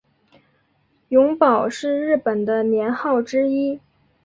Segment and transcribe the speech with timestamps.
[1.09, 3.79] 永保是日本的年号之一。